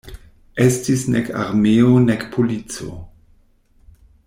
[0.63, 2.91] Estis nek armeo nek polico.